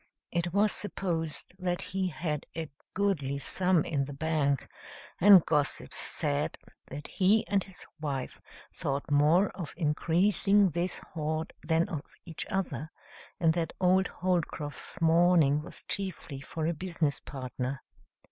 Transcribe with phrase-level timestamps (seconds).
[0.31, 4.67] It was supposed that he had a goodly sum in the bank,
[5.19, 8.41] and gossips said that he and his wife
[8.73, 12.91] thought more of increasing this hoard than of each other,
[13.39, 17.83] and that old Holcroft's mourning was chiefly for a business partner.